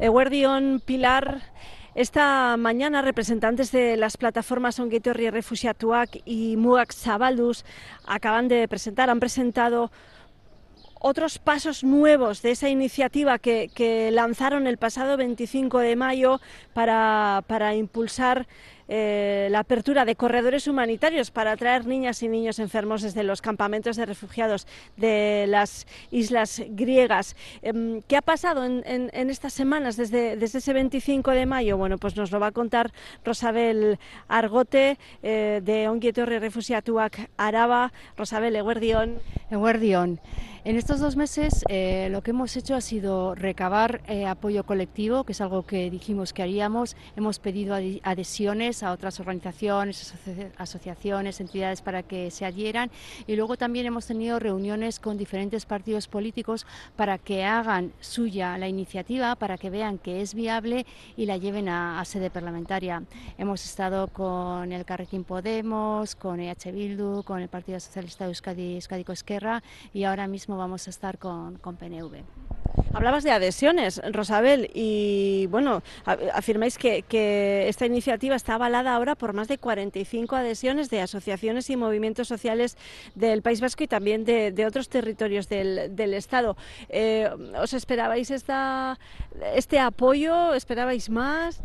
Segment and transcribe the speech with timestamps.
[0.00, 1.40] Eguerdión, Pilar.
[1.96, 7.64] Esta mañana representantes de las plataformas Onguetorri Refugiatuac y Muac Zabaldus
[8.06, 9.90] acaban de presentar, han presentado
[11.00, 16.40] otros pasos nuevos de esa iniciativa que, lanzaron el pasado 25 de mayo
[16.74, 18.46] para impulsar
[18.90, 23.96] eh, la apertura de corredores humanitarios para traer niñas y niños enfermos desde los campamentos
[23.96, 24.66] de refugiados
[24.96, 27.36] de las islas griegas.
[27.60, 31.76] Em, ¿Qué ha pasado en, estas semanas desde, ese 25 de mayo?
[31.76, 32.90] Bueno, pues nos lo va a contar
[33.24, 37.92] Rosabel Argote eh, de Onguietorre Refugiatuak Araba.
[38.16, 39.18] Rosabel, Eguerdión.
[39.50, 40.18] Eguerdión.
[40.64, 45.32] En estos dos meses eh, lo que hemos hecho ha sido recabar apoyo colectivo, que
[45.32, 46.96] es algo que dijimos que haríamos.
[47.16, 50.14] Hemos pedido adhesiones a otras organizaciones,
[50.56, 52.90] asociaciones, entidades para que se adhieran
[53.26, 58.68] y luego también hemos tenido reuniones con diferentes partidos políticos para que hagan suya la
[58.68, 60.86] iniciativa, para que vean que es viable
[61.16, 63.02] y la lleven a, sede parlamentaria.
[63.36, 68.74] Hemos estado con el Carrequín Podemos, con EH Bildu, con el Partido Socialista de Euskadi,
[68.76, 72.47] Euskadi Esquerra y ahora mismo vamos a estar con, con PNV.
[72.92, 75.82] Hablabas de adhesiones, Rosabel, y bueno,
[76.32, 77.04] afirmáis que,
[77.68, 82.76] esta iniciativa está avalada ahora por más de 45 adhesiones de asociaciones y movimientos sociales
[83.14, 86.56] del País Vasco y también de, otros territorios del, Estado.
[86.88, 87.28] Eh,
[87.60, 88.98] ¿Os esperabais esta,
[89.54, 90.54] este apoyo?
[90.54, 91.62] ¿Esperabais más?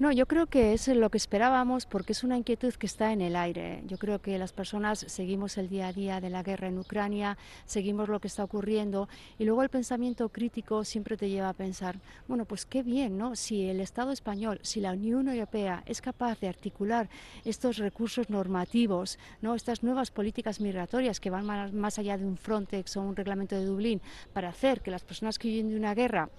[0.00, 3.20] No, yo creo que es lo que esperábamos porque es una inquietud que está en
[3.20, 3.82] el aire.
[3.86, 7.36] Yo creo que las personas seguimos el día a día de la guerra en Ucrania,
[7.66, 11.98] seguimos lo que está ocurriendo y luego el pensamiento crítico siempre te lleva a pensar,
[12.28, 13.36] bueno, pues qué bien, ¿no?
[13.36, 17.10] Si el Estado español, si la Unión Europea es capaz de articular
[17.44, 19.54] estos recursos normativos, ¿no?
[19.54, 23.66] Estas nuevas políticas migratorias que van más allá de un Frontex o un reglamento de
[23.66, 24.00] Dublín
[24.32, 26.30] para hacer que las personas que viven de una guerra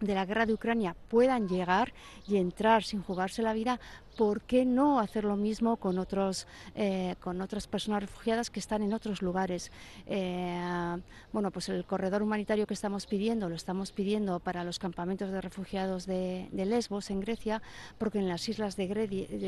[0.00, 1.92] de la guerra de Ucrania puedan llegar
[2.26, 3.80] y entrar sin jugarse la vida,
[4.16, 8.82] ¿por qué no hacer lo mismo con, otros, eh, con otras personas refugiadas que están
[8.82, 9.70] en otros lugares?
[10.06, 10.96] Eh,
[11.32, 15.40] bueno, pues el corredor humanitario que estamos pidiendo, lo estamos pidiendo para los campamentos de
[15.40, 17.62] refugiados de, Lesbos, en Grecia,
[17.98, 18.86] porque en las islas de,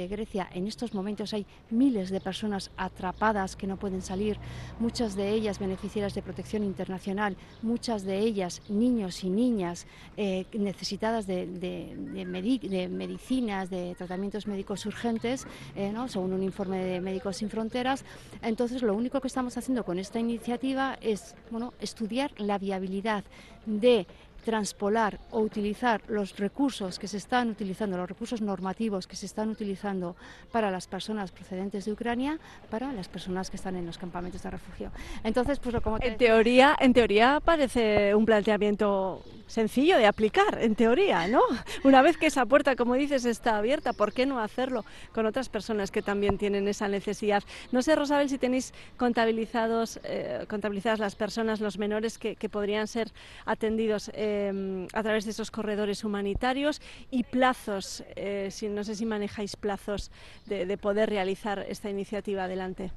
[0.09, 4.39] Grecia en estos momentos hay miles de personas atrapadas que no pueden salir,
[4.79, 9.87] muchas de ellas beneficiarias de protección internacional, muchas de ellas niños y niñas
[10.17, 16.09] eh, necesitadas de, de medicinas, de tratamientos médicos urgentes, eh, ¿no?
[16.09, 18.05] según un informe de Médicos Sin Fronteras.
[18.43, 23.25] Entonces, lo único que estamos haciendo con esta iniciativa es bueno, estudiar la viabilidad
[23.67, 24.07] de
[24.45, 29.51] transpolar o utilizar los recursos que se están utilizando, los recursos normativos que se están
[29.51, 30.17] utilizando
[30.53, 32.39] para las personas procedentes de Ucrania,
[32.71, 34.91] para las personas que están en los campamentos de refugio.
[35.23, 41.27] Entonces, pues como en teoría, en teoría parece un planteamiento sencillo de aplicar, en teoría,
[41.27, 41.43] ¿no?
[41.83, 45.49] Una vez que esa puerta, como dices, está abierta, ¿por qué no hacerlo con otras
[45.49, 47.43] personas que también tienen esa necesidad?
[47.73, 53.11] No sé, Rosabel, si tenéis contabilizados, eh, contabilizadas las personas, los menores que, podrían ser
[53.45, 54.11] atendidos.
[54.15, 56.81] Em, a través de esos corredores humanitarios
[57.11, 60.11] y plazos, eh, si, no sé si manejáis plazos
[60.47, 62.93] de, poder realizar esta iniciativa adelante.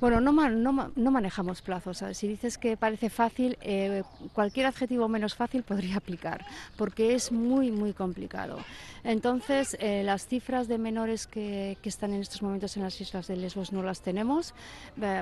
[0.00, 2.04] Bueno, no, no, no manejamos plazos.
[2.12, 6.44] Si dices que parece fácil, eh, cualquier adjetivo menos fácil podría aplicar,
[6.76, 8.58] porque es muy, muy complicado.
[9.02, 13.26] Entonces, eh, las cifras de menores que, que, están en estos momentos en las islas
[13.26, 14.54] de Lesbos no las tenemos.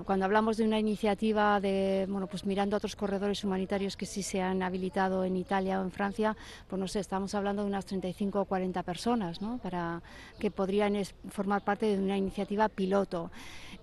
[0.04, 4.40] cuando hablamos de una iniciativa de, bueno, pues mirando otros corredores humanitarios que sí se
[4.40, 6.36] han habilitado en Italia o en Francia,
[6.68, 9.58] pues no sé, estamos hablando de unas 35 o 40 personas, ¿no?
[9.58, 10.00] Para
[10.38, 10.94] que podrían
[11.30, 13.30] formar parte de una iniciativa piloto.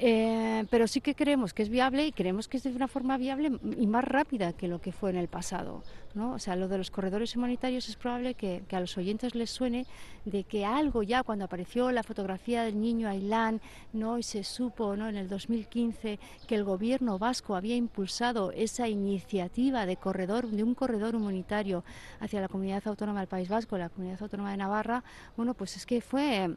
[0.01, 3.17] Eh, pero sí que creemos que es viable y creemos que es de una forma
[3.17, 5.83] viable y más rápida que lo que fue en el pasado.
[6.13, 6.33] ¿no?
[6.33, 9.85] O sea, lo de los corredores humanitarios es probable que, a los oyentes les suene
[10.25, 13.61] de que algo ya cuando apareció la fotografía del niño Ailán
[13.93, 14.17] ¿no?
[14.17, 15.09] y se supo ¿no?
[15.09, 20.75] en el 2015 que el gobierno vasco había impulsado esa iniciativa de corredor de un
[20.75, 21.83] corredor humanitario
[22.19, 25.03] hacia la comunidad autónoma del País Vasco, la comunidad autónoma de Navarra,
[25.35, 26.55] bueno, pues es que fue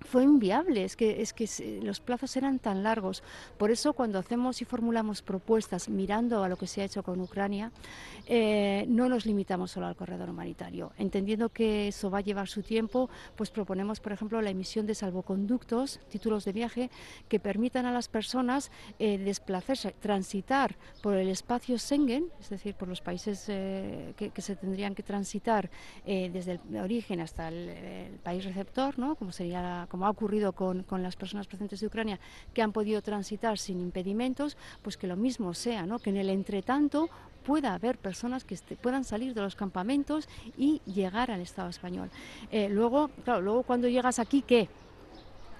[0.00, 3.22] fue inviable, es que, es que los plazos eran tan largos.
[3.56, 7.20] Por eso cuando hacemos y formulamos propuestas mirando a lo que se ha hecho con
[7.20, 7.72] Ucrania,
[8.26, 10.92] eh, no nos limitamos solo al corredor humanitario.
[10.98, 14.94] Entendiendo que eso va a llevar su tiempo, pues proponemos, por ejemplo, la emisión de
[14.94, 16.90] salvoconductos, títulos de viaje,
[17.28, 22.88] que permitan a las personas eh, desplazarse, transitar por el espacio Schengen, es decir, por
[22.88, 25.68] los países eh, que, se tendrían que transitar
[26.06, 29.16] desde el origen hasta el, el país receptor, ¿no?
[29.16, 32.20] como sería la como ha ocurrido con, con, las personas procedentes de Ucrania,
[32.54, 35.98] que han podido transitar sin impedimentos, pues que lo mismo sea, ¿no?
[35.98, 37.08] que en el entretanto
[37.44, 42.10] pueda haber personas que puedan salir de los campamentos y llegar al Estado español.
[42.50, 44.68] Eh, luego, claro, luego cuando llegas aquí, ¿qué?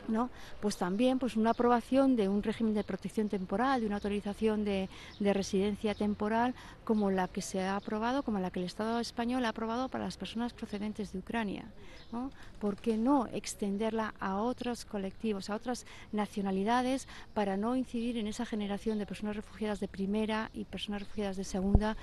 [0.09, 0.31] ¿No?
[0.61, 4.89] Pues también pues una aprobación de un régimen de protección temporal, de una autorización de,
[5.21, 9.51] residencia temporal como la que se ha aprobado, como la que el Estado español ha
[9.51, 11.67] aprobado para las personas procedentes de Ucrania.
[12.11, 12.31] ¿no?
[12.59, 18.47] ¿Por qué no extenderla a otros colectivos, a otras nacionalidades, para no incidir en esa
[18.47, 21.97] generación de personas refugiadas de primera y personas refugiadas de segunda?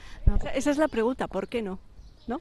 [0.53, 1.79] Esa es la pregunta, ¿por qué no?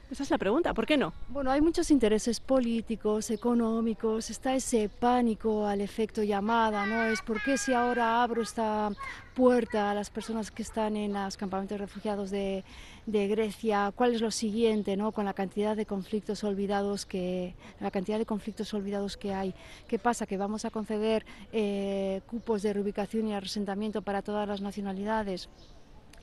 [0.09, 1.13] Esa es la pregunta, ¿por qué no?
[1.27, 7.03] Bueno, hay muchos intereses políticos, económicos, está ese pánico al efecto llamada, ¿no?
[7.03, 8.91] Es por qué si ahora abro esta
[9.35, 12.63] puerta a las personas que están en los campamentos refugiados de,
[13.05, 15.11] Grecia, cuál es lo siguiente, ¿no?
[15.11, 19.53] Con la cantidad de conflictos olvidados que, la cantidad de conflictos olvidados que hay.
[19.87, 20.25] ¿Qué pasa?
[20.25, 25.47] Que vamos a conceder eh, cupos de reubicación y asentamiento para todas las nacionalidades.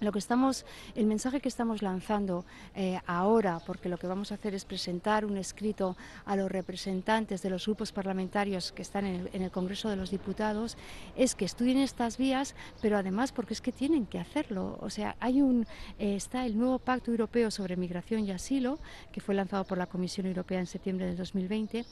[0.02, 0.66] Lo que estamos,
[0.96, 2.44] el mensaje que estamos lanzando
[2.74, 7.40] eh, ahora, porque lo que vamos a hacer es presentar un escrito a los representantes
[7.40, 10.76] de los grupos parlamentarios que están en el, Congreso de los Diputados,
[11.14, 14.76] es que estudien estas vías, pero además porque es que tienen que hacerlo.
[14.80, 15.68] O sea, hay un
[16.00, 18.80] eh, está el nuevo Pacto Europeo sobre Migración y Asilo,
[19.12, 21.84] que fue lanzado por la Comisión Europea en septiembre de 2020,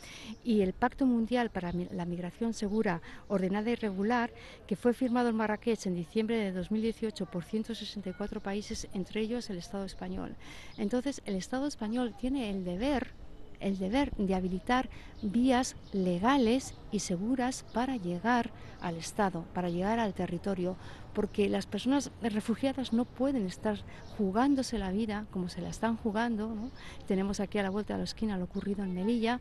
[0.43, 4.33] y el Pacto Mundial para la Migración Segura, Ordenada y Regular,
[4.67, 9.51] que fue firmado en Marrakech en diciembre de 2018 por 160 cuatro países, entre ellos
[9.51, 10.37] el Estado español.
[10.77, 13.13] Entonces, el Estado español tiene el deber
[13.61, 14.89] el deber de habilitar
[15.23, 18.51] vías legales y seguras para llegar
[18.81, 20.77] al Estado, para llegar al territorio,
[21.13, 23.79] porque las personas refugiadas no pueden estar
[24.17, 26.71] jugándose la vida como se la están jugando.
[27.07, 29.41] Tenemos aquí a la vuelta de la esquina lo ocurrido en Melilla,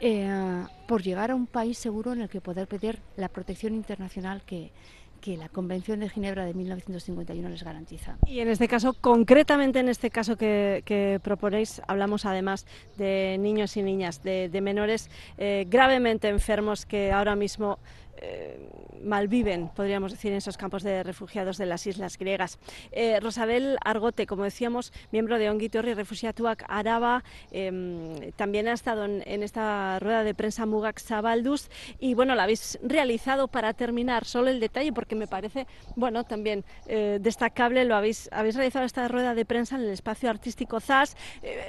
[0.00, 4.42] eh, por llegar a un país seguro en el que poder pedir la protección internacional
[4.42, 4.72] que,
[5.18, 8.16] que la Convención de Ginebra de 1951 les garantiza.
[8.26, 12.66] Y en este caso, concretamente en este caso que, proponéis, hablamos además
[12.96, 17.78] de niños y niñas, de, menores eh, gravemente enfermos que ahora mismo
[18.20, 18.58] eh,
[19.02, 22.58] malviven, podríamos decir, en esos campos de refugiados de las islas griegas.
[22.90, 27.22] Eh, Rosabel Argote, como decíamos, miembro de Ongitorri Refugiatuak Araba,
[27.52, 31.70] em, también ha estado en, esta rueda de prensa Mugak Zabaldus
[32.00, 36.64] y bueno, la habéis realizado para terminar, solo el detalle, porque me parece, bueno, también
[36.86, 41.16] eh, destacable, lo habéis, habéis realizado esta rueda de prensa en el espacio artístico ZAS,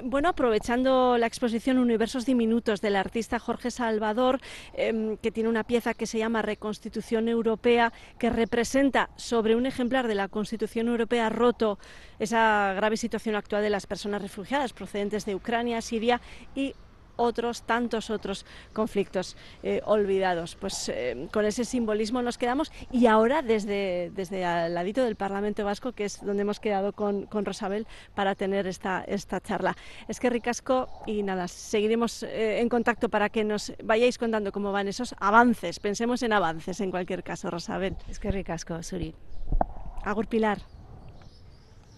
[0.03, 4.39] bueno, aprovechando la exposición Universos Diminutos del artista Jorge Salvador,
[4.73, 10.07] em, que tiene una pieza que se llama reconstitución europea que representa sobre un ejemplar
[10.07, 11.79] de la Constitución Europea roto
[12.19, 16.21] esa grave situación actual de las personas refugiadas procedentes de Ucrania, Siria
[16.55, 16.73] y
[17.19, 20.55] otros tantos otros conflictos eh, olvidados.
[20.55, 25.63] Pues eh, con ese simbolismo nos quedamos y ahora desde, desde al ladito del Parlamento
[25.65, 29.75] Vasco, que es donde hemos quedado con, con Rosabel para tener esta, esta charla.
[30.07, 34.71] Es que ricasco y nada, seguiremos eh, en contacto para que nos vayáis contando cómo
[34.71, 35.79] van esos avances.
[35.79, 37.95] Pensemos en avances en cualquier caso, Rosabel.
[38.07, 39.13] Es que ricasco, Suri.
[40.03, 40.78] Agur Pilar.